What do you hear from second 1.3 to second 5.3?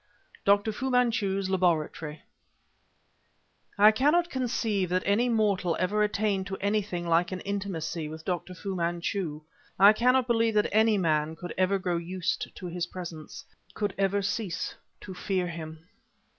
LABORATORY I cannot conceive that any